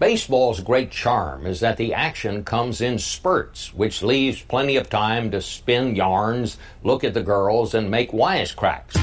[0.00, 5.30] Baseball's great charm is that the action comes in spurts, which leaves plenty of time
[5.30, 8.96] to spin yarns, look at the girls, and make wisecracks.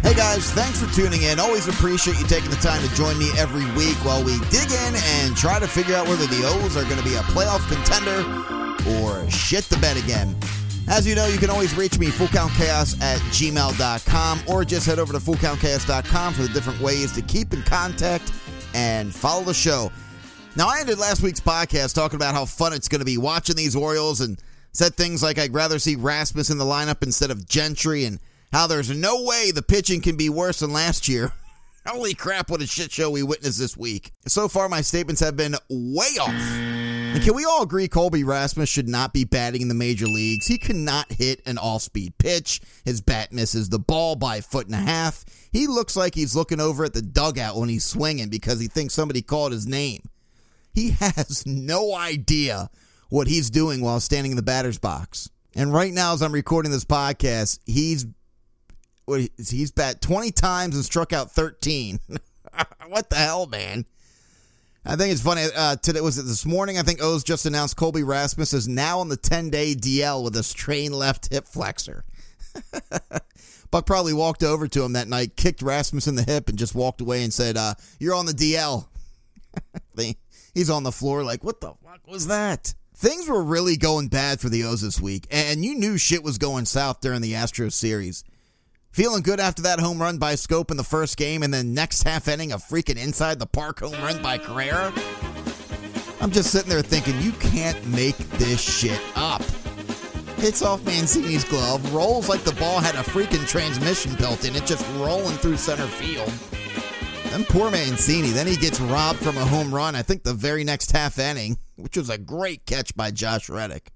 [0.00, 1.38] Hey guys, thanks for tuning in.
[1.38, 4.94] Always appreciate you taking the time to join me every week while we dig in
[4.96, 8.24] and try to figure out whether the O's are going to be a playoff contender
[8.96, 10.34] or shit the bed again.
[10.88, 15.12] As you know, you can always reach me, fullcountchaos at gmail.com, or just head over
[15.12, 18.32] to fullcountchaos.com for the different ways to keep in contact
[18.74, 19.90] and follow the show.
[20.56, 23.56] Now, I ended last week's podcast talking about how fun it's going to be watching
[23.56, 24.38] these Orioles and
[24.72, 28.18] said things like I'd rather see Rasmus in the lineup instead of Gentry and
[28.52, 31.32] how there's no way the pitching can be worse than last year.
[31.86, 34.12] Holy crap, what a shit show we witnessed this week.
[34.26, 36.81] So far, my statements have been way off.
[37.12, 40.46] And can we all agree Colby Rasmus should not be batting in the major leagues?
[40.46, 42.62] He cannot hit an all speed pitch.
[42.86, 45.22] His bat misses the ball by a foot and a half.
[45.52, 48.94] He looks like he's looking over at the dugout when he's swinging because he thinks
[48.94, 50.08] somebody called his name.
[50.72, 52.70] He has no idea
[53.10, 55.28] what he's doing while standing in the batter's box.
[55.54, 58.06] And right now, as I'm recording this podcast, he's
[59.36, 62.00] he's bat 20 times and struck out 13.
[62.88, 63.84] what the hell, man?
[64.84, 65.46] I think it's funny.
[65.54, 66.76] Uh, today was it this morning?
[66.76, 70.36] I think O's just announced Colby Rasmus is now on the 10 day DL with
[70.36, 72.04] a strained left hip flexor.
[73.70, 76.74] Buck probably walked over to him that night, kicked Rasmus in the hip, and just
[76.74, 78.86] walked away and said, uh, "You're on the DL."
[80.54, 84.40] He's on the floor like, "What the fuck was that?" Things were really going bad
[84.40, 87.72] for the O's this week, and you knew shit was going south during the Astros
[87.72, 88.24] series.
[88.92, 92.02] Feeling good after that home run by Schoop in the first game, and then next
[92.02, 94.92] half inning, a freaking inside the park home run by Carrera.
[96.20, 99.40] I'm just sitting there thinking, you can't make this shit up.
[100.36, 104.66] Hits off Mancini's glove, rolls like the ball had a freaking transmission built in it,
[104.66, 106.30] just rolling through center field.
[107.30, 108.28] Then poor Mancini.
[108.28, 111.56] Then he gets robbed from a home run, I think the very next half inning,
[111.76, 113.90] which was a great catch by Josh Reddick.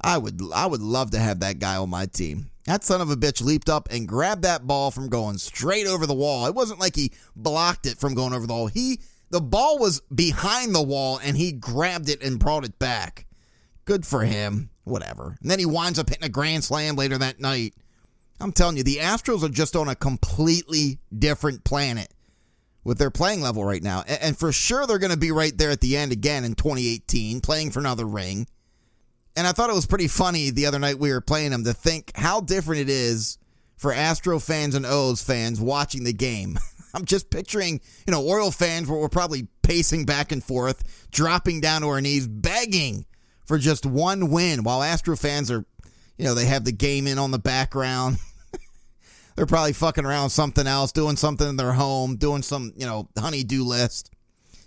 [0.00, 2.50] I would I would love to have that guy on my team.
[2.68, 6.06] That son of a bitch leaped up and grabbed that ball from going straight over
[6.06, 6.44] the wall.
[6.44, 8.66] It wasn't like he blocked it from going over the wall.
[8.66, 13.24] He the ball was behind the wall and he grabbed it and brought it back.
[13.86, 14.68] Good for him.
[14.84, 15.38] Whatever.
[15.40, 17.72] And then he winds up hitting a grand slam later that night.
[18.38, 22.12] I'm telling you, the Astros are just on a completely different planet
[22.84, 24.02] with their playing level right now.
[24.02, 27.40] And for sure, they're going to be right there at the end again in 2018,
[27.40, 28.46] playing for another ring.
[29.38, 31.72] And I thought it was pretty funny the other night we were playing them to
[31.72, 33.38] think how different it is
[33.76, 36.58] for Astro fans and O's fans watching the game.
[36.94, 41.60] I'm just picturing, you know, Oriole fans where we're probably pacing back and forth, dropping
[41.60, 43.06] down to our knees, begging
[43.46, 45.64] for just one win, while Astro fans are,
[46.16, 48.18] you know, they have the game in on the background.
[49.36, 53.08] They're probably fucking around something else, doing something in their home, doing some, you know,
[53.16, 54.10] honeydew list,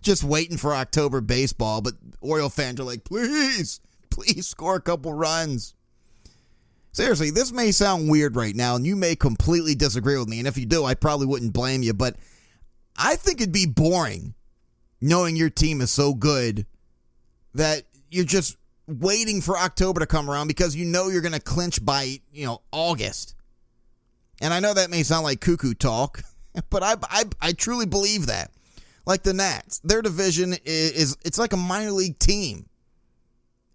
[0.01, 1.81] just waiting for October baseball.
[1.81, 5.73] But Oriole fans are like, please, please score a couple runs.
[6.93, 10.39] Seriously, this may sound weird right now, and you may completely disagree with me.
[10.39, 11.93] And if you do, I probably wouldn't blame you.
[11.93, 12.17] But
[12.97, 14.35] I think it'd be boring
[14.99, 16.65] knowing your team is so good
[17.55, 18.57] that you're just
[18.87, 22.45] waiting for October to come around because you know you're going to clinch by, you
[22.45, 23.35] know, August.
[24.41, 26.21] And I know that may sound like cuckoo talk,
[26.69, 28.51] but I, I, I truly believe that.
[29.05, 32.67] Like the Nats, their division is, is it's like a minor league team.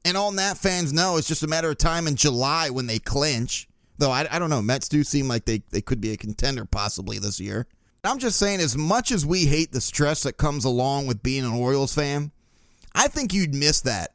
[0.06, 3.00] And all Nat fans know it's just a matter of time in July when they
[3.00, 3.66] clinch.
[3.98, 6.64] Though I, I don't know, Mets do seem like they, they could be a contender
[6.64, 7.66] possibly this year.
[8.04, 11.44] I'm just saying, as much as we hate the stress that comes along with being
[11.44, 12.30] an Orioles fan,
[12.94, 14.14] I think you'd miss that.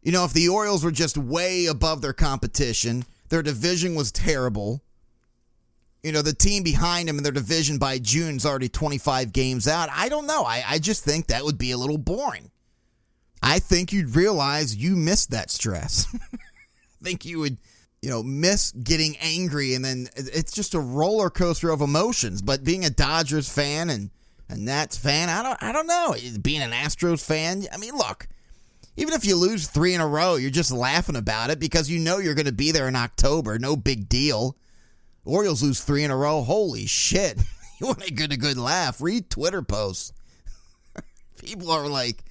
[0.00, 4.82] You know, if the Orioles were just way above their competition, their division was terrible.
[6.02, 9.68] You know, the team behind them in their division by June is already 25 games
[9.68, 9.90] out.
[9.92, 10.44] I don't know.
[10.44, 12.50] I, I just think that would be a little boring.
[13.42, 16.06] I think you'd realize you missed that stress.
[16.32, 17.58] I think you would,
[18.00, 22.40] you know, miss getting angry and then it's just a roller coaster of emotions.
[22.42, 24.10] But being a Dodgers fan and
[24.48, 26.14] a Nats fan, I don't I don't know.
[26.40, 28.28] Being an Astros fan, I mean, look,
[28.96, 31.98] Even if you lose three in a row, you're just laughing about it because you
[31.98, 33.58] know you're going to be there in October.
[33.58, 34.56] No big deal.
[35.24, 36.42] Orioles lose three in a row.
[36.42, 37.38] Holy shit.
[37.80, 39.00] you want to get a good laugh?
[39.00, 40.12] Read Twitter posts.
[41.42, 42.22] People are like,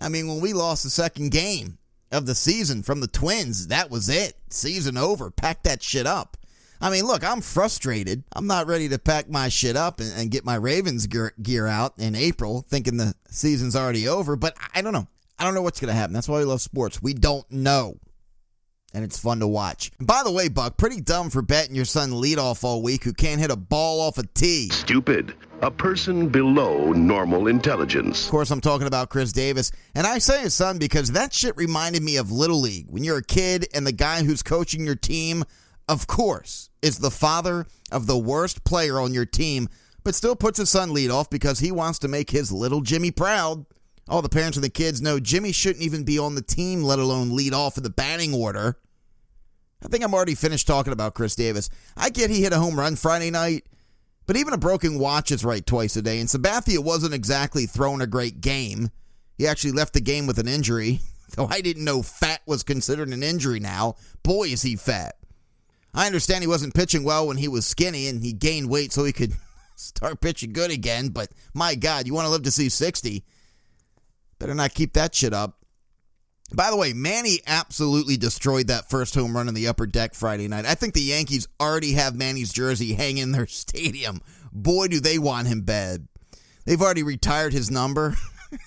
[0.00, 1.78] I mean, when we lost the second game
[2.12, 4.34] of the season from the Twins, that was it.
[4.50, 5.30] Season over.
[5.30, 6.36] Pack that shit up.
[6.80, 8.24] I mean, look, I'm frustrated.
[8.34, 11.66] I'm not ready to pack my shit up and, and get my Ravens gear, gear
[11.66, 14.36] out in April, thinking the season's already over.
[14.36, 15.08] But I don't know.
[15.38, 16.12] I don't know what's going to happen.
[16.12, 17.02] That's why we love sports.
[17.02, 17.96] We don't know.
[18.94, 19.90] And it's fun to watch.
[19.98, 23.12] And by the way, Buck, pretty dumb for betting your son leadoff all week who
[23.12, 24.68] can't hit a ball off a tee.
[24.70, 25.34] Stupid.
[25.62, 28.26] A person below normal intelligence.
[28.26, 29.72] Of course, I'm talking about Chris Davis.
[29.94, 32.86] And I say his son because that shit reminded me of Little League.
[32.90, 35.44] When you're a kid and the guy who's coaching your team,
[35.88, 39.70] of course, is the father of the worst player on your team,
[40.04, 43.10] but still puts his son lead off because he wants to make his little Jimmy
[43.10, 43.64] proud.
[44.08, 46.98] All the parents and the kids know Jimmy shouldn't even be on the team, let
[46.98, 48.78] alone lead off in the batting order.
[49.82, 51.70] I think I'm already finished talking about Chris Davis.
[51.96, 53.64] I get he hit a home run Friday night,
[54.26, 56.20] but even a broken watch is right twice a day.
[56.20, 58.90] And Sabathia wasn't exactly throwing a great game.
[59.38, 61.00] He actually left the game with an injury,
[61.36, 63.96] though I didn't know fat was considered an injury now.
[64.22, 65.16] Boy, is he fat.
[65.94, 69.04] I understand he wasn't pitching well when he was skinny and he gained weight so
[69.04, 69.32] he could
[69.76, 73.24] start pitching good again, but my God, you want to live to see 60.
[74.38, 75.58] Better not keep that shit up.
[76.54, 80.46] By the way, Manny absolutely destroyed that first home run in the upper deck Friday
[80.46, 80.64] night.
[80.64, 84.20] I think the Yankees already have Manny's jersey hanging in their stadium.
[84.52, 86.06] Boy, do they want him bad.
[86.64, 88.16] They've already retired his number.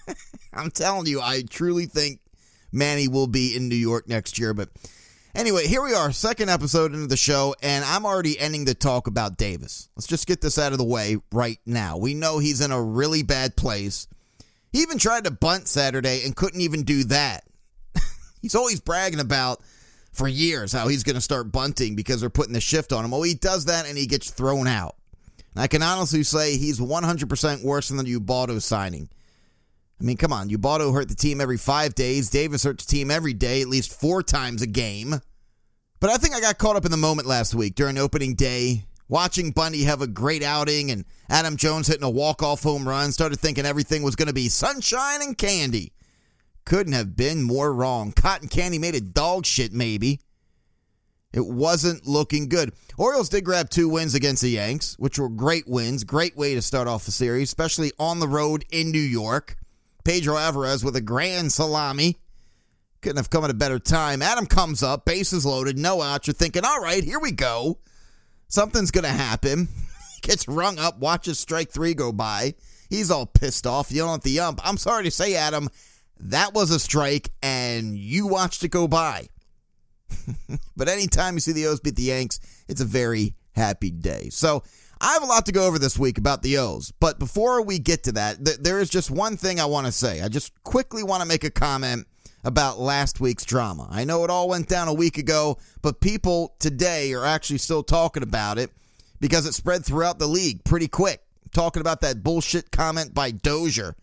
[0.54, 2.20] I'm telling you, I truly think
[2.72, 4.54] Manny will be in New York next year.
[4.54, 4.70] But
[5.34, 9.08] anyway, here we are, second episode into the show, and I'm already ending the talk
[9.08, 9.90] about Davis.
[9.96, 11.98] Let's just get this out of the way right now.
[11.98, 14.08] We know he's in a really bad place.
[14.72, 17.44] He even tried to bunt Saturday and couldn't even do that.
[18.42, 19.62] He's always bragging about
[20.12, 23.12] for years how he's going to start bunting because they're putting the shift on him.
[23.12, 24.96] Well, he does that and he gets thrown out.
[25.56, 29.10] And I can honestly say he's 100% worse than the Ubaldo signing.
[30.00, 30.50] I mean, come on.
[30.50, 32.30] Ubaldo hurt the team every five days.
[32.30, 35.22] Davis hurt the team every day, at least four times a game.
[36.00, 38.86] But I think I got caught up in the moment last week during opening day
[39.10, 43.40] watching Bundy have a great outing and Adam Jones hitting a walk-off home run, started
[43.40, 45.92] thinking everything was going to be sunshine and candy.
[46.70, 48.12] Couldn't have been more wrong.
[48.12, 50.20] Cotton candy made it dog shit, maybe.
[51.34, 52.74] It wasn't looking good.
[52.96, 56.04] Orioles did grab two wins against the Yanks, which were great wins.
[56.04, 59.56] Great way to start off the series, especially on the road in New York.
[60.06, 62.18] Pedro Alvarez with a grand salami.
[63.02, 64.22] Couldn't have come at a better time.
[64.22, 66.28] Adam comes up, bases loaded, no outs.
[66.28, 67.80] You're thinking, all right, here we go.
[68.48, 69.70] Something's going to happen.
[70.22, 72.54] Gets rung up, watches strike three go by.
[72.92, 74.62] He's all pissed off, yelling at the ump.
[74.64, 75.70] I'm sorry to say, Adam,
[76.20, 79.28] that was a strike, and you watched it go by.
[80.78, 84.30] but anytime you see the O's beat the Yanks, it's a very happy day.
[84.30, 84.64] So
[85.02, 86.92] I have a lot to go over this week about the O's.
[87.00, 89.92] But before we get to that, th- there is just one thing I want to
[89.92, 90.22] say.
[90.22, 92.06] I just quickly want to make a comment
[92.44, 93.88] about last week's drama.
[93.90, 97.84] I know it all went down a week ago, but people today are actually still
[97.84, 98.72] talking about it
[99.20, 101.22] because it spread throughout the league pretty quick.
[101.52, 103.96] Talking about that bullshit comment by Dozier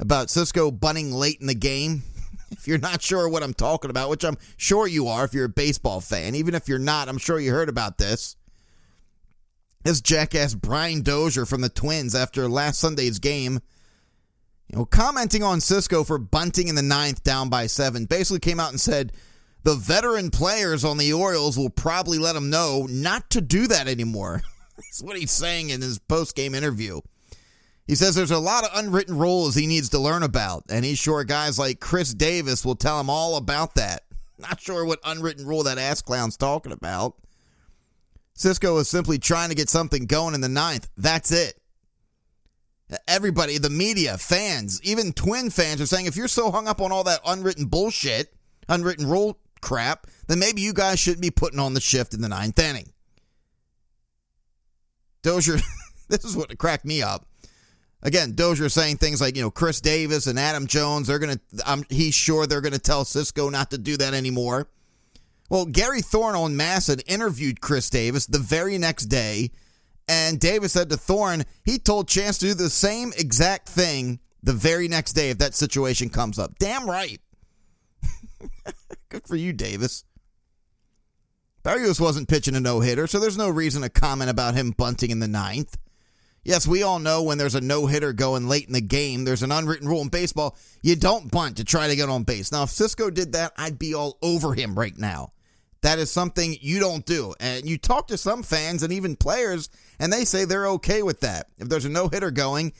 [0.00, 2.02] about Sisco bunting late in the game.
[2.50, 5.44] if you're not sure what I'm talking about, which I'm sure you are if you're
[5.44, 8.36] a baseball fan, even if you're not, I'm sure you heard about this.
[9.84, 13.60] This jackass Brian Dozier from the Twins after last Sunday's game
[14.70, 18.60] you know, commenting on Sisco for bunting in the ninth down by seven, basically came
[18.60, 19.12] out and said
[19.64, 23.88] the veteran players on the Orioles will probably let him know not to do that
[23.88, 24.42] anymore.
[24.76, 27.00] That's what he's saying in his post game interview.
[27.90, 31.00] He says there's a lot of unwritten rules he needs to learn about, and he's
[31.00, 34.04] sure guys like Chris Davis will tell him all about that.
[34.38, 37.16] Not sure what unwritten rule that ass clown's talking about.
[38.38, 40.88] Sisco is simply trying to get something going in the ninth.
[40.96, 41.54] That's it.
[43.08, 46.92] Everybody, the media, fans, even twin fans are saying if you're so hung up on
[46.92, 48.32] all that unwritten bullshit,
[48.68, 52.28] unwritten rule crap, then maybe you guys shouldn't be putting on the shift in the
[52.28, 52.92] ninth inning.
[55.22, 55.58] Dozier,
[56.08, 57.26] this is what cracked me up.
[58.02, 61.84] Again, Dozier saying things like, you know, Chris Davis and Adam Jones, they're going to,
[61.90, 64.68] he's sure they're going to tell Sisco not to do that anymore.
[65.50, 69.50] Well, Gary Thorne on MASN interviewed Chris Davis the very next day
[70.10, 74.52] and Davis said to Thorne, he told Chance to do the same exact thing the
[74.52, 76.58] very next day if that situation comes up.
[76.58, 77.20] Damn right.
[79.08, 80.04] Good for you, Davis.
[81.62, 85.12] Berrios wasn't pitching a no hitter, so there's no reason to comment about him bunting
[85.12, 85.76] in the ninth.
[86.42, 89.42] Yes, we all know when there's a no hitter going late in the game, there's
[89.42, 90.56] an unwritten rule in baseball.
[90.82, 92.50] You don't bunt to try to get on base.
[92.50, 95.32] Now, if Sisco did that, I'd be all over him right now.
[95.82, 97.34] That is something you don't do.
[97.40, 99.68] And you talk to some fans and even players,
[99.98, 101.48] and they say they're okay with that.
[101.58, 102.72] If there's a no hitter going,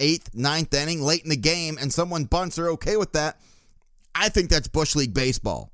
[0.00, 3.40] eighth, ninth inning, late in the game, and someone bunts, they're okay with that.
[4.14, 5.72] I think that's Bush League baseball.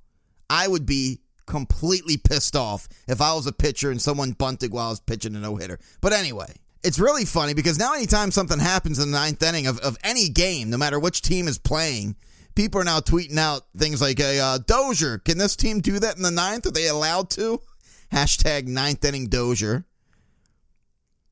[0.50, 4.86] I would be completely pissed off if I was a pitcher and someone bunted while
[4.86, 5.78] I was pitching a no hitter.
[6.00, 6.54] But anyway,
[6.84, 10.28] it's really funny because now anytime something happens in the ninth inning of, of any
[10.28, 12.14] game, no matter which team is playing,
[12.54, 16.16] people are now tweeting out things like, "A uh, Dozier, can this team do that
[16.16, 16.66] in the ninth?
[16.66, 17.60] Are they allowed to?"
[18.12, 19.86] Hashtag ninth inning Dozier.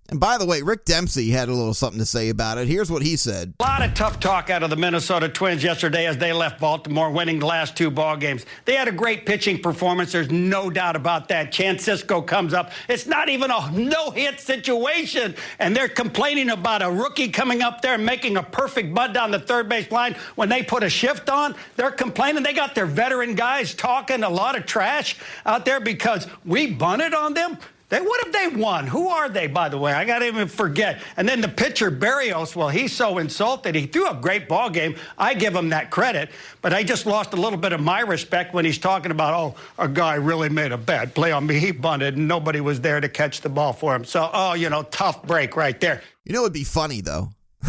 [0.09, 2.69] And by the way, Rick Dempsey had a little something to say about it.
[2.69, 3.55] Here's what he said.
[3.61, 7.11] A lot of tough talk out of the Minnesota Twins yesterday as they left Baltimore,
[7.11, 8.45] winning the last two ball games.
[8.67, 10.13] They had a great pitching performance.
[10.13, 11.51] There's no doubt about that.
[11.51, 12.73] Chance Sisco comes up.
[12.91, 17.95] It's not even a no-hit situation, and they're complaining about a rookie coming up there
[17.95, 20.15] and making a perfect bunt down the third base line.
[20.35, 22.43] When they put a shift on, they're complaining.
[22.43, 25.17] They got their veteran guys talking a lot of trash
[25.47, 27.57] out there because we bunted on them.
[27.93, 28.87] They, what if they won?
[28.87, 29.93] Who are they, by the way?
[29.93, 31.03] I got to even forget.
[31.19, 33.75] And then the pitcher, Berrios, well, he's so insulted.
[33.75, 34.97] He threw a great ball game.
[35.19, 36.31] I give him that credit.
[36.63, 39.55] But I just lost a little bit of my respect when he's talking about, oh,
[39.79, 41.59] a guy really made a bad play on me.
[41.59, 44.07] He bunted, and nobody was there to catch the ball for him.
[44.07, 46.01] So, oh, you know, tough break right there.
[46.25, 47.35] You know, it'd be funny, though.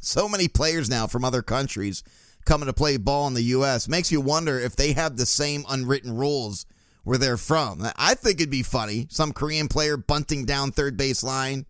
[0.00, 2.02] so many players now from other countries
[2.44, 3.88] coming to play ball in the U.S.
[3.88, 6.66] makes you wonder if they have the same unwritten rules–
[7.04, 7.86] where they're from.
[7.96, 9.06] I think it'd be funny.
[9.10, 11.66] Some Korean player bunting down third base line,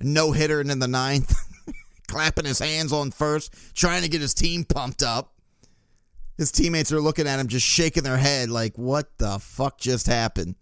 [0.00, 1.34] no hitter in the ninth,
[2.08, 5.32] clapping his hands on first, trying to get his team pumped up.
[6.36, 10.06] His teammates are looking at him, just shaking their head like, what the fuck just
[10.06, 10.56] happened?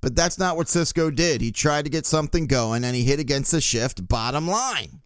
[0.00, 1.40] But that's not what Sisco did.
[1.40, 5.00] He tried to get something going and he hit against the shift, bottom line.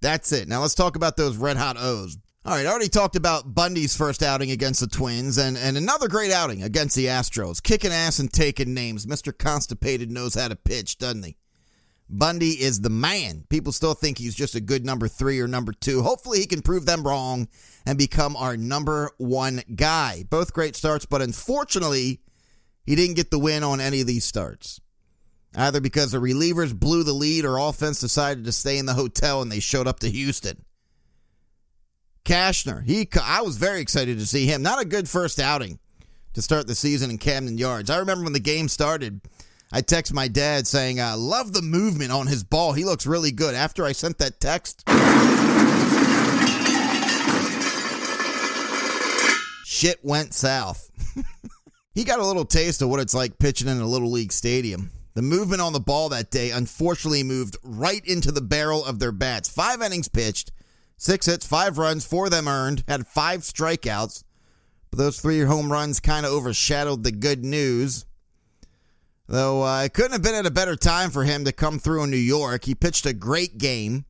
[0.00, 0.48] That's it.
[0.48, 2.18] Now let's talk about those red hot O's.
[2.42, 6.08] All right, I already talked about Bundy's first outing against the Twins and, and another
[6.08, 7.62] great outing against the Astros.
[7.62, 9.04] Kicking ass and taking names.
[9.04, 9.36] Mr.
[9.36, 11.36] Constipated knows how to pitch, doesn't he?
[12.08, 13.44] Bundy is the man.
[13.50, 16.00] People still think he's just a good number three or number two.
[16.00, 17.46] Hopefully, he can prove them wrong
[17.84, 20.24] and become our number one guy.
[20.30, 22.20] Both great starts, but unfortunately,
[22.86, 24.80] he didn't get the win on any of these starts.
[25.54, 29.42] Either because the relievers blew the lead or offense decided to stay in the hotel
[29.42, 30.64] and they showed up to Houston.
[32.24, 34.62] Cashner, he I was very excited to see him.
[34.62, 35.78] Not a good first outing
[36.34, 37.90] to start the season in Camden Yards.
[37.90, 39.20] I remember when the game started,
[39.72, 42.72] I text my dad saying, "I love the movement on his ball.
[42.72, 44.84] He looks really good." After I sent that text,
[49.64, 50.90] shit went south.
[51.94, 54.90] he got a little taste of what it's like pitching in a little league stadium.
[55.14, 59.10] The movement on the ball that day unfortunately moved right into the barrel of their
[59.10, 59.48] bats.
[59.48, 60.52] Five innings pitched,
[61.00, 64.22] Six hits, five runs, four of them earned, had five strikeouts.
[64.90, 68.04] But those three home runs kind of overshadowed the good news.
[69.26, 72.02] Though uh, it couldn't have been at a better time for him to come through
[72.02, 72.66] in New York.
[72.66, 74.04] He pitched a great game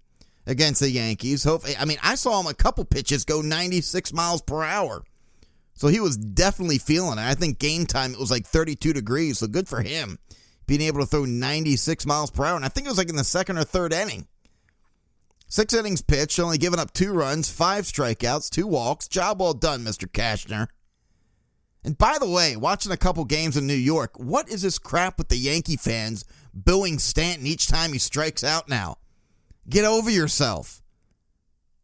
[0.48, 1.44] against the Yankees.
[1.44, 5.04] Hopefully, I mean, I saw him a couple pitches go 96 miles per hour.
[5.74, 7.22] So he was definitely feeling it.
[7.22, 9.38] I think game time it was like 32 degrees.
[9.38, 10.18] So good for him
[10.66, 12.56] being able to throw 96 miles per hour.
[12.56, 14.26] And I think it was like in the second or third inning.
[15.50, 19.08] Six innings pitched, only giving up two runs, five strikeouts, two walks.
[19.08, 20.06] Job well done, Mr.
[20.06, 20.68] Cashner.
[21.82, 25.18] And by the way, watching a couple games in New York, what is this crap
[25.18, 28.98] with the Yankee fans booing Stanton each time he strikes out now?
[29.68, 30.82] Get over yourself.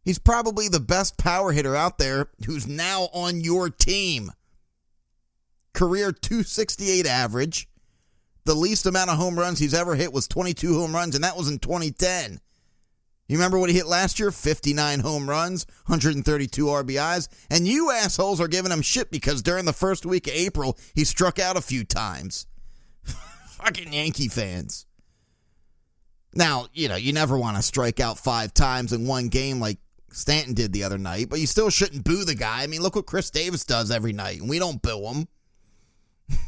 [0.05, 4.31] He's probably the best power hitter out there who's now on your team.
[5.73, 7.69] Career 268 average.
[8.45, 11.37] The least amount of home runs he's ever hit was 22 home runs, and that
[11.37, 12.39] was in 2010.
[13.29, 14.31] You remember what he hit last year?
[14.31, 17.29] 59 home runs, 132 RBIs.
[17.51, 21.05] And you assholes are giving him shit because during the first week of April, he
[21.05, 22.47] struck out a few times.
[23.03, 24.87] Fucking Yankee fans.
[26.35, 29.79] Now, you know, you never want to strike out five times in one game like
[30.13, 32.63] Stanton did the other night, but you still shouldn't boo the guy.
[32.63, 35.29] I mean, look what Chris Davis does every night, and we don't boo him.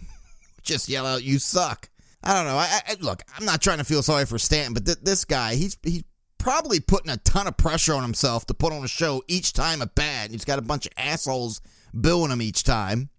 [0.62, 1.88] Just yell out, "You suck."
[2.22, 2.56] I don't know.
[2.56, 5.54] I, I, look, I'm not trying to feel sorry for Stanton, but th- this guy,
[5.54, 6.02] he's he's
[6.38, 9.82] probably putting a ton of pressure on himself to put on a show each time
[9.82, 10.30] at bat.
[10.30, 11.60] He's got a bunch of assholes
[11.98, 13.10] billing him each time.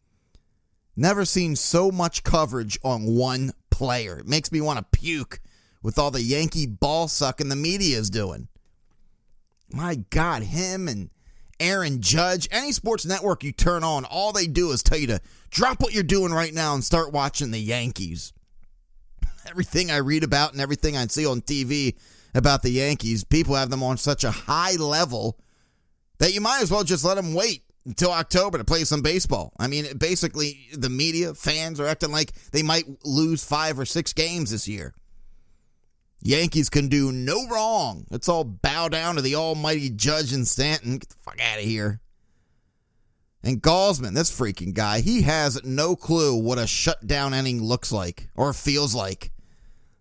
[0.96, 4.20] Never seen so much coverage on one player.
[4.20, 5.40] It makes me want to puke
[5.82, 8.48] with all the Yankee ball sucking the media is doing.
[9.72, 11.10] My God, him and
[11.60, 15.22] Aaron Judge, any sports network you turn on, all they do is tell you to
[15.50, 18.34] drop what you're doing right now and start watching the Yankees.
[19.50, 21.96] everything I read about and everything I see on TV
[22.33, 25.39] about the Yankees, people have them on such a high level
[26.19, 29.53] that you might as well just let them wait until October to play some baseball.
[29.59, 34.13] I mean, basically, the media, fans are acting like they might lose five or six
[34.13, 34.93] games this year.
[36.21, 38.05] Yankees can do no wrong.
[38.09, 40.98] Let's all bow down to the almighty judge in Stanton.
[40.98, 42.01] Get the fuck out of here.
[43.41, 48.29] And Gausman, this freaking guy, he has no clue what a shutdown inning looks like
[48.36, 49.31] or feels like.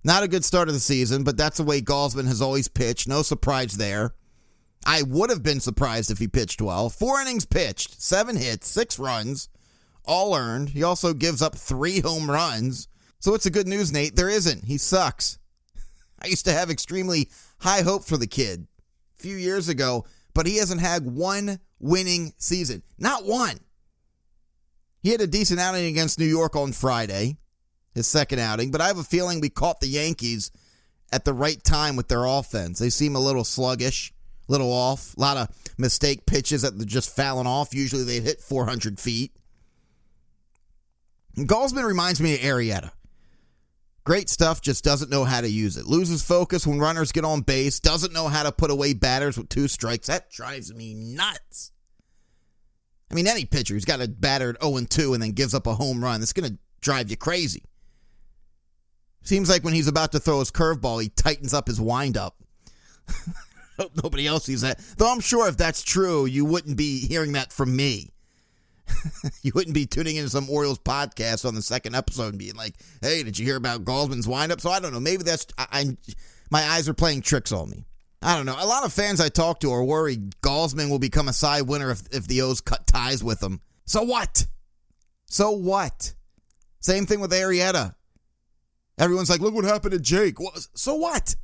[0.04, 3.08] Not a good start of the season, but that's the way Gausman has always pitched.
[3.08, 4.14] No surprise there.
[4.86, 6.88] I would have been surprised if he pitched well.
[6.88, 9.48] Four innings pitched, seven hits, six runs,
[10.04, 10.70] all earned.
[10.70, 12.88] He also gives up three home runs.
[13.20, 14.14] So it's a good news, Nate.
[14.14, 14.64] There isn't.
[14.64, 15.38] He sucks.
[16.22, 17.28] I used to have extremely
[17.60, 18.66] high hope for the kid
[19.18, 22.82] a few years ago, but he hasn't had one winning season.
[22.98, 23.58] Not one.
[25.02, 27.36] He had a decent outing against New York on Friday,
[27.98, 30.50] his second outing, but I have a feeling we caught the Yankees
[31.12, 32.78] at the right time with their offense.
[32.78, 34.12] They seem a little sluggish,
[34.48, 37.74] a little off, a lot of mistake pitches that they're just fouling off.
[37.74, 39.32] Usually they hit 400 feet.
[41.36, 42.90] And Gausman reminds me of Arrieta.
[44.04, 45.86] Great stuff, just doesn't know how to use it.
[45.86, 49.50] Loses focus when runners get on base, doesn't know how to put away batters with
[49.50, 50.06] two strikes.
[50.06, 51.72] That drives me nuts.
[53.10, 55.66] I mean, any pitcher who's got a batter at 0 2 and then gives up
[55.66, 57.62] a home run, that's going to drive you crazy.
[59.22, 62.36] Seems like when he's about to throw his curveball, he tightens up his windup.
[63.78, 64.80] Hope nobody else sees that.
[64.96, 68.10] Though I'm sure if that's true, you wouldn't be hearing that from me.
[69.42, 72.74] you wouldn't be tuning into some Orioles podcast on the second episode and being like,
[73.02, 75.00] "Hey, did you hear about Gausman's windup?" So I don't know.
[75.00, 75.96] Maybe that's I, I
[76.50, 77.84] my eyes are playing tricks on me.
[78.20, 78.56] I don't know.
[78.58, 81.66] A lot of fans I talk to are worried Gausman will become a Cy Young
[81.66, 83.60] winner if, if the O's cut ties with him.
[83.84, 84.44] So what?
[85.26, 86.14] So what?
[86.80, 87.94] Same thing with Arrieta.
[88.98, 90.40] Everyone's like, look what happened to Jake.
[90.40, 91.36] Well, so what?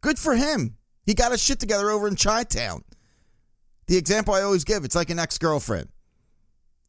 [0.00, 0.76] Good for him.
[1.04, 2.82] He got his shit together over in Chi Town.
[3.86, 5.88] The example I always give, it's like an ex girlfriend.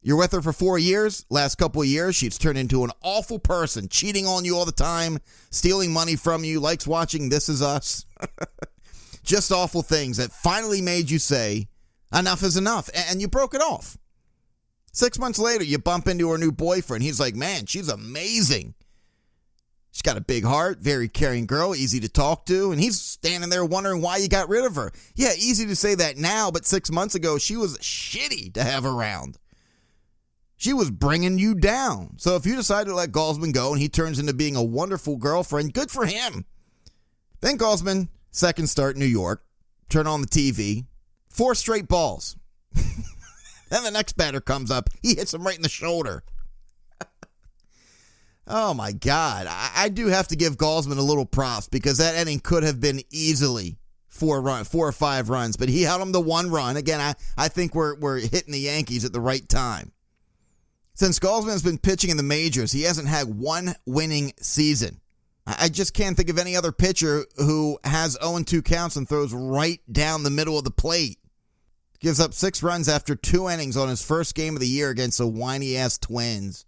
[0.02, 1.24] You're with her for four years.
[1.28, 4.72] Last couple of years, she's turned into an awful person, cheating on you all the
[4.72, 5.18] time,
[5.50, 8.06] stealing money from you, likes watching This Is Us.
[9.24, 11.68] Just awful things that finally made you say,
[12.12, 12.88] enough is enough.
[12.94, 13.98] And you broke it off.
[14.92, 17.02] Six months later, you bump into her new boyfriend.
[17.02, 18.74] He's like, man, she's amazing.
[19.98, 23.50] She's got a big heart, very caring girl, easy to talk to, and he's standing
[23.50, 24.92] there wondering why you got rid of her.
[25.16, 28.86] Yeah, easy to say that now, but six months ago, she was shitty to have
[28.86, 29.38] around.
[30.56, 32.14] She was bringing you down.
[32.18, 35.16] So if you decide to let Gausman go and he turns into being a wonderful
[35.16, 36.44] girlfriend, good for him.
[37.40, 39.42] Then Gausman, second start New York,
[39.88, 40.86] turn on the TV,
[41.28, 42.36] four straight balls.
[42.72, 46.22] then the next batter comes up, he hits him right in the shoulder.
[48.48, 49.46] Oh my God.
[49.48, 52.80] I, I, do have to give Gausman a little props because that inning could have
[52.80, 56.76] been easily four run, four or five runs, but he held him to one run.
[56.76, 59.92] Again, I, I think we're, we're hitting the Yankees at the right time.
[60.94, 65.00] Since Gausman's been pitching in the majors, he hasn't had one winning season.
[65.46, 69.32] I just can't think of any other pitcher who has 0 2 counts and throws
[69.32, 71.18] right down the middle of the plate.
[72.00, 75.18] Gives up six runs after two innings on his first game of the year against
[75.18, 76.66] the whiny ass Twins.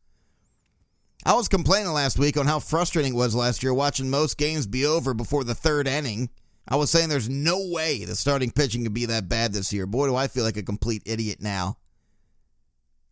[1.25, 4.67] I was complaining last week on how frustrating it was last year watching most games
[4.67, 6.31] be over before the third inning.
[6.67, 9.87] I was saying there's no way the starting pitching could be that bad this year.
[9.87, 11.77] Boy, do I feel like a complete idiot now.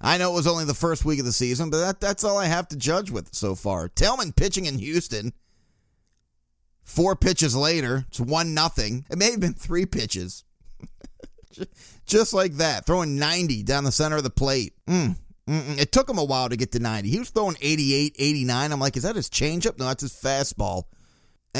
[0.00, 2.38] I know it was only the first week of the season, but that, that's all
[2.38, 3.88] I have to judge with so far.
[3.88, 5.32] Tillman pitching in Houston.
[6.84, 9.04] Four pitches later, it's one nothing.
[9.10, 10.44] It may have been three pitches.
[12.06, 14.72] Just like that, throwing 90 down the center of the plate.
[14.86, 15.16] Mm,
[15.48, 17.08] it took him a while to get to 90.
[17.08, 18.72] He was throwing 88, 89.
[18.72, 19.78] I'm like, is that his changeup?
[19.78, 20.84] No, that's his fastball.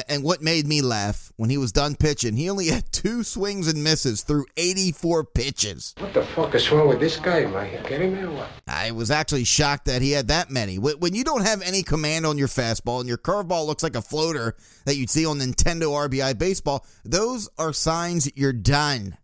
[0.09, 3.69] And what made me laugh when he was done pitching, he only had two swings
[3.69, 5.95] and misses through 84 pitches.
[5.99, 7.41] What the fuck is wrong with this guy?
[7.41, 8.49] Am I kidding me or what?
[8.67, 10.79] I was actually shocked that he had that many.
[10.79, 14.03] When you don't have any command on your fastball and your curveball looks like a
[14.03, 19.17] floater that you'd see on Nintendo RBI Baseball, those are signs you're done.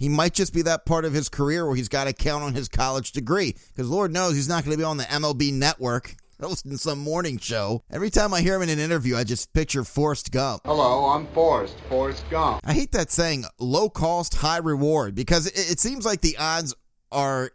[0.00, 2.54] He might just be that part of his career where he's got to count on
[2.54, 6.16] his college degree because Lord knows he's not going to be on the MLB network
[6.40, 7.84] hosting some morning show.
[7.90, 10.62] Every time I hear him in an interview, I just picture Forrest Gump.
[10.64, 12.62] Hello, I'm Forrest, Forrest Gump.
[12.64, 16.74] I hate that saying, low cost, high reward, because it, it seems like the odds
[17.12, 17.50] are,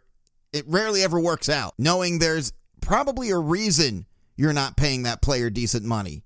[0.52, 4.06] it rarely ever works out, knowing there's probably a reason
[4.36, 6.22] you're not paying that player decent money.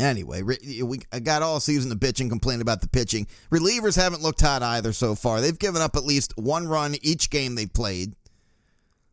[0.00, 3.26] Anyway, we I got all season to bitch and complain about the pitching.
[3.50, 5.40] Relievers haven't looked hot either so far.
[5.40, 8.14] They've given up at least one run each game they've played.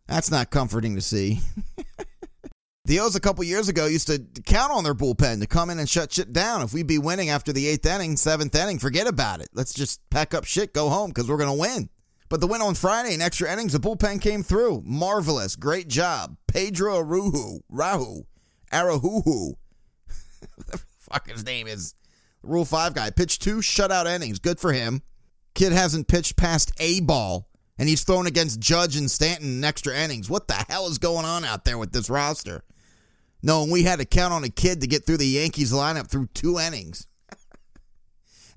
[0.08, 1.40] That's not comforting to see.
[2.86, 5.78] The O's a couple years ago used to count on their bullpen to come in
[5.78, 6.62] and shut shit down.
[6.62, 9.50] If we'd be winning after the eighth inning, seventh inning, forget about it.
[9.54, 11.90] Let's just pack up shit, go home because we're going to win.
[12.30, 14.84] But the win on Friday in extra innings, the bullpen came through.
[14.86, 15.58] Marvelous.
[15.58, 16.38] Great job.
[16.48, 17.60] Pedro Aruhu.
[17.68, 18.22] Rahu.
[18.72, 19.56] Arahuhu.
[20.68, 21.94] The fuck his name is.
[22.44, 23.10] Rule 5 guy.
[23.10, 24.40] Pitched two shutout innings.
[24.40, 25.02] Good for him.
[25.54, 29.96] Kid hasn't pitched past a ball, and he's thrown against Judge and Stanton in extra
[29.96, 30.30] innings.
[30.30, 32.64] What the hell is going on out there with this roster?
[33.42, 36.10] No, and we had to count on a kid to get through the Yankees lineup
[36.10, 37.08] through two innings.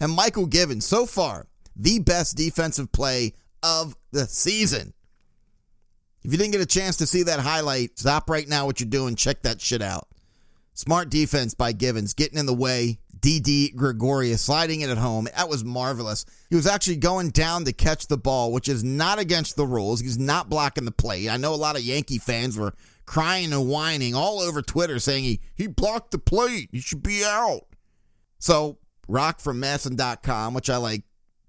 [0.01, 4.93] and Mychal Givens, so far, the best defensive play of the season.
[6.23, 8.89] If you didn't get a chance to see that highlight, stop right now what you're
[8.91, 9.17] doing.
[9.17, 10.07] Check that shit out.
[10.81, 13.01] Smart defense by Givens, getting in the way.
[13.21, 15.29] Didi Gregorius sliding it at home.
[15.37, 16.25] That was marvelous.
[16.49, 20.01] He was actually going down to catch the ball, which is not against the rules.
[20.01, 21.29] He's not blocking the plate.
[21.29, 22.73] I know a lot of Yankee fans were
[23.05, 26.71] crying and whining all over Twitter saying he, he blocked the plate.
[26.73, 27.67] He should be out.
[28.39, 31.03] So, Roch from MASN.com, which I like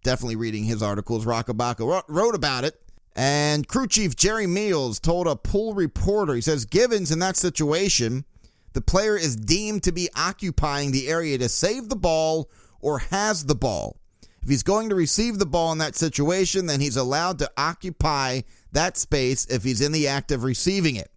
[0.03, 2.75] definitely reading his articles, Roch Kubatko wrote about it.
[3.15, 8.25] And crew chief Jerry Meals told a pool reporter, he says, Givens in that situation
[8.73, 13.45] the player is deemed to be occupying the area to save the ball or has
[13.45, 13.97] the ball.
[14.41, 18.41] If he's going to receive the ball in that situation, then he's allowed to occupy
[18.71, 21.11] that space if he's in the act of receiving it.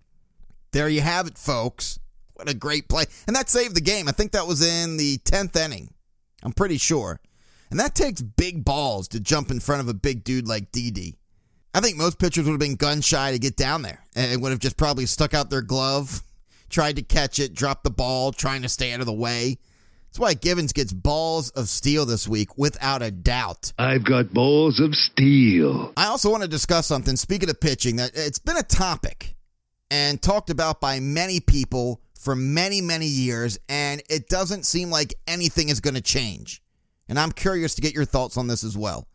[0.73, 1.99] There you have it, folks.
[2.35, 3.05] What a great play.
[3.27, 4.09] And that saved the game.
[4.09, 5.95] I think that was in the 10th inning.
[6.43, 7.21] I'm pretty sure.
[7.71, 11.17] And that takes big balls to jump in front of a big dude like Didi.
[11.73, 14.51] I think most pitchers would have been gun shy to get down there and would
[14.51, 16.23] have just probably stuck out their glove
[16.75, 19.57] tried to catch it, dropped the ball, trying to stay out of the way.
[20.09, 23.73] That's why Givens gets balls of steel this week, without a doubt.
[23.79, 25.93] I've got balls of steel.
[25.97, 27.17] I also want to discuss something.
[27.17, 29.37] Speaking of pitching, that it's been a topic
[29.91, 35.15] and talked about by many people for many, many years, and it doesn't seem like
[35.29, 36.61] anything is going to change.
[37.09, 39.07] And I'm curious to get your thoughts on this as well.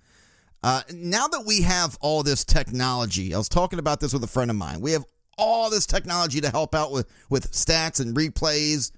[0.63, 4.27] Uh, now that we have all this technology, I was talking about this with a
[4.27, 4.79] friend of mine.
[4.79, 5.05] We have
[5.39, 8.91] all this technology to help out with, with stats and replays,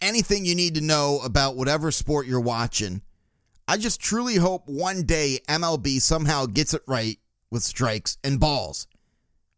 [0.00, 3.02] anything you need to know about whatever sport you're watching.
[3.66, 7.18] I just truly hope one day MLB somehow gets it right
[7.50, 8.86] with strikes and balls.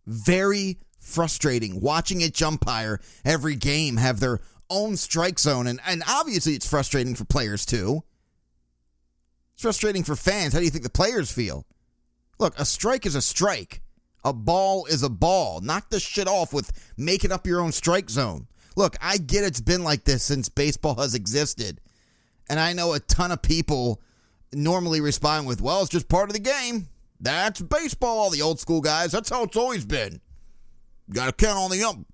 [0.06, 5.66] Very frustrating watching each umpire every game have their own strike zone.
[5.66, 8.02] And, and obviously, it's frustrating for players too.
[9.54, 10.52] It's frustrating for fans.
[10.52, 11.66] How do you think the players feel?
[12.38, 13.81] Look, a strike is a strike.
[14.24, 15.60] A ball is a ball.
[15.60, 18.46] Knock this shit off with making up your own strike zone.
[18.76, 21.80] Look, I get it's been like this since baseball has existed.
[22.48, 24.00] And I know a ton of people
[24.52, 26.88] normally respond with, well, it's just part of the game.
[27.20, 29.12] That's baseball, all the old school guys.
[29.12, 30.20] That's how it's always been.
[31.08, 32.06] You got to count on the ump.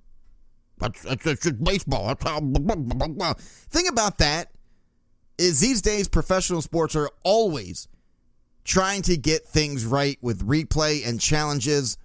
[0.78, 2.06] That's, that's, that's just baseball.
[2.08, 2.40] That's how.
[3.70, 4.50] Thing about that
[5.38, 7.88] is these days, professional sports are always
[8.68, 11.96] trying to get things right with replay and challenges.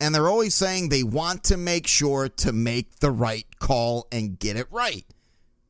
[0.00, 4.36] And they're always saying they want to make sure to make the right call and
[4.36, 5.06] get it right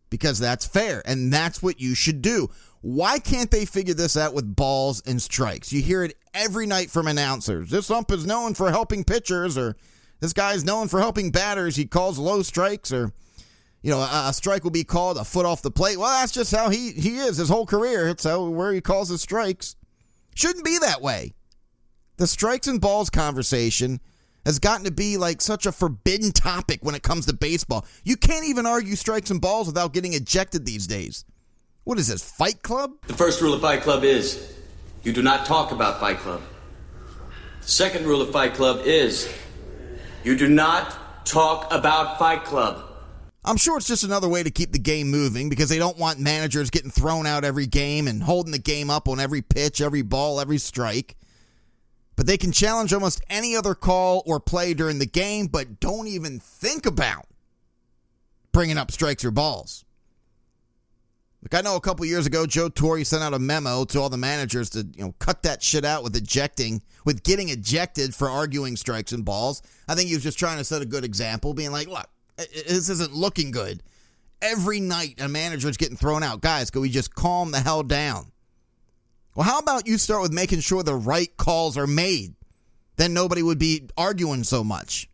[0.09, 2.49] because that's fair and that's what you should do.
[2.81, 5.71] Why can't they figure this out with balls and strikes?
[5.71, 7.71] You hear it every night from announcers.
[7.71, 9.77] This ump is known for helping pitchers, or
[10.18, 11.77] this guy is known for helping batters.
[11.77, 13.12] He calls low strikes, or
[13.83, 15.97] you know, a, a, strike will be called a foot off the plate.
[15.97, 18.09] Well, that's just how he he is his whole career.
[18.09, 19.77] It's how where he calls his strikes.
[20.35, 21.35] Shouldn't be that way.
[22.16, 24.01] The strikes and balls conversation
[24.45, 27.87] has gotten to be like such a forbidden topic when it comes to baseball.
[28.05, 31.25] You can't even argue strikes and balls without getting ejected these days.
[31.85, 32.92] What is this, Fight Club?
[33.07, 34.55] The first rule of Fight Club is
[35.03, 36.42] you do not talk about Fight Club.
[37.61, 39.33] The second rule of Fight Club is
[40.25, 42.92] you do not talk about Fight Club.
[43.45, 46.21] I'm sure it's just another way to keep the game moving because they don't want
[46.21, 50.03] managers getting thrown out every game and holding the game up on every pitch, every
[50.03, 51.17] ball, every strike.
[52.15, 56.07] But they can challenge almost any other call or play during the game, but don't
[56.07, 57.27] even think about
[58.53, 59.85] bringing up strikes or balls.
[61.43, 64.09] Like I know a couple years ago, Joe Torre sent out a memo to all
[64.09, 68.29] the managers to you know cut that shit out with ejecting, with getting ejected for
[68.31, 69.63] arguing strikes and balls.
[69.89, 72.88] I think he was just trying to set a good example, being like, look, this
[72.88, 73.83] isn't looking good.
[74.40, 76.40] Every night, a manager is getting thrown out.
[76.40, 78.33] Guys, can we just calm the hell down?
[79.35, 82.35] Well, how about you start with making sure the right calls are made?
[82.97, 85.09] Then nobody would be arguing so much.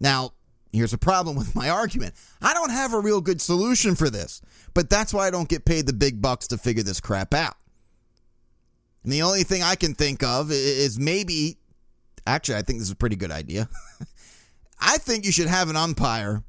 [0.00, 0.32] Now,
[0.72, 4.42] here's a problem with my argument I don't have a real good solution for this,
[4.74, 7.56] but that's why I don't get paid the big bucks to figure this crap out.
[9.04, 11.58] And the only thing I can think of is maybe,
[12.26, 13.68] actually, I think this is a pretty good idea.
[14.82, 16.42] I think you should have an umpire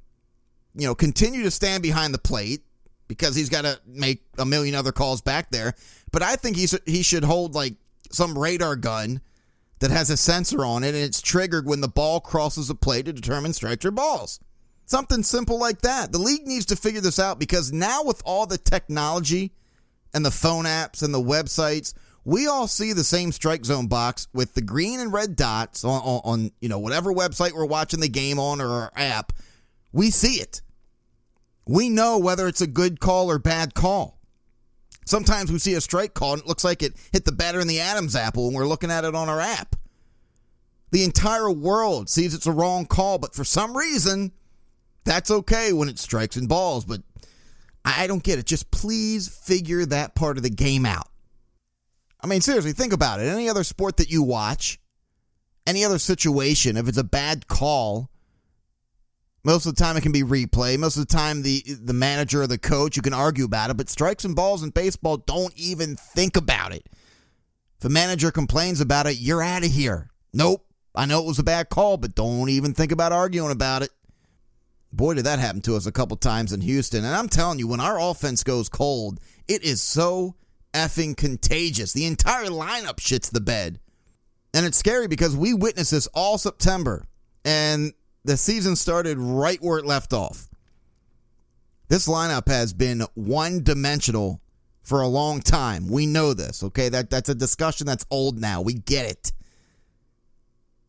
[0.76, 2.62] you know, continue to stand behind the plate
[3.08, 5.74] because he's got to make a million other calls back there.
[6.12, 7.76] But I think he's, he should hold like
[8.12, 9.22] some radar gun
[9.80, 13.06] that has a sensor on it and it's triggered when the ball crosses the plate
[13.06, 14.40] to determine strikes or balls.
[14.86, 16.12] Something simple like that.
[16.12, 19.54] The league needs to figure this out because now, with all the technology
[20.14, 21.94] and the phone apps and the websites,
[22.26, 26.02] we all see the same strike zone box with the green and red dots on,
[26.02, 29.34] on, on, you know whatever website we're watching the game on or our app.
[29.92, 30.62] We see it.
[31.66, 34.20] We know whether it's a good call or bad call.
[35.06, 37.68] Sometimes we see a strike call and it looks like it hit the batter in
[37.68, 39.76] the Adam's apple when we're looking at it on our app.
[40.92, 44.32] The entire world sees it's a wrong call, but for some reason,
[45.04, 46.86] that's okay when it strikes and balls.
[46.86, 47.02] But
[47.84, 48.46] I don't get it.
[48.46, 51.08] Just please figure that part of the game out.
[52.24, 53.28] I mean, seriously, think about it.
[53.28, 54.80] Any other sport that you watch,
[55.68, 58.10] any other situation, if it's a bad call,
[59.44, 60.80] most of the time it can be replay.
[60.80, 63.78] Most of the time the the manager or the coach you can argue about it,
[63.78, 66.88] but strikes and balls in baseball don't even think about it.
[67.80, 70.10] If a manager complains about it, you're out of here.
[70.34, 70.66] Nope.
[70.96, 73.90] I know it was a bad call, but don't even think about arguing about it.
[74.94, 77.04] Boy, did that happen to us a couple times in Houston.
[77.04, 80.36] And I'm telling you, when our offense goes cold, it is so
[80.74, 81.94] effing contagious.
[81.94, 83.80] The entire lineup shits the bed.
[84.54, 87.06] And it's scary because we witnessed this all September.
[87.44, 90.48] And the season started right where it left off.
[91.90, 94.42] This lineup has been one dimensional
[94.84, 95.88] for a long time.
[95.88, 96.90] We know this, okay?
[96.90, 98.62] That that's a discussion that's old now.
[98.62, 99.32] We get it.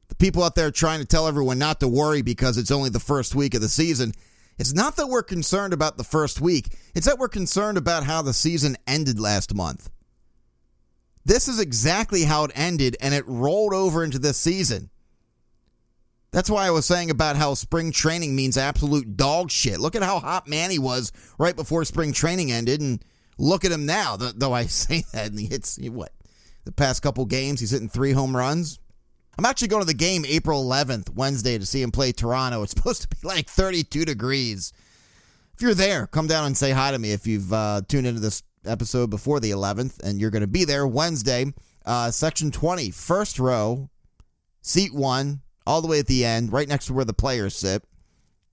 [0.09, 3.01] The people out there trying to tell everyone not to worry because it's only the
[3.01, 4.13] first week of the season.
[4.59, 8.23] It's not that we're concerned about the first week, it's that we're concerned about how
[8.23, 9.91] the season ended last month.
[11.25, 14.91] This is exactly how it ended, and it rolled over into this season.
[16.33, 19.79] That's why I was saying about how spring training means absolute dog shit.
[19.79, 23.03] Look at how hot Manny was right before spring training ended, and
[23.39, 24.17] look at him now.
[24.17, 26.13] Though I say that, and he hits what
[26.65, 28.79] the past couple games, he's hitting three home runs.
[29.39, 32.63] I'm actually going to the game April 11th, Wednesday, to see him play Toronto.
[32.63, 34.73] It's supposed to be like 32 degrees.
[35.55, 38.21] If you're there, come down and say hi to me if you've uh, tuned into
[38.21, 41.53] this episode before the 11th, and you're going to be there Wednesday,
[41.87, 43.89] uh, section 20, first row,
[44.63, 47.83] seat one, all the way at the end, right next to where the players sit.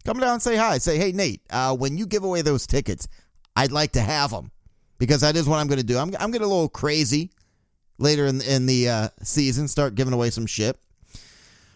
[0.06, 0.78] Come down and say hi.
[0.78, 3.08] Say, hey, Nate, uh, when you give away those tickets,
[3.56, 4.52] I'd like to have them
[4.98, 5.98] because that is what I'm going to do.
[5.98, 7.32] I'm, I'm getting a little crazy
[8.02, 10.78] later in, in the uh, season, start giving away some shit.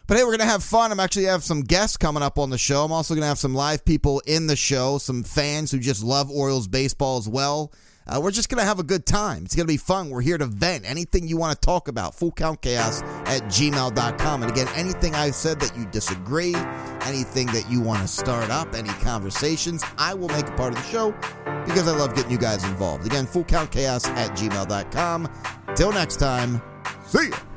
[0.08, 0.92] But hey, we're going to have fun.
[0.92, 2.84] I'm actually have some guests coming up on the show.
[2.84, 6.04] I'm also going to have some live people in the show, some fans who just
[6.04, 7.72] love Orioles baseball as well.
[8.08, 9.46] Uh, we're just going to have a good time.
[9.46, 10.12] It's going to be fun.
[10.12, 10.88] We're here to vent.
[10.88, 14.44] Anything you want to talk about, fullcountchaos at gmail.com.
[14.44, 16.54] And again, anything I've said that you disagree,
[17.02, 20.84] anything that you want to start up, any conversations, I will make a part of
[20.84, 21.14] the show
[21.66, 23.08] because I love getting you guys involved.
[23.08, 25.65] Again, fullcountchaos at gmail.com.
[25.76, 26.62] Till next time,
[27.06, 27.55] see ya.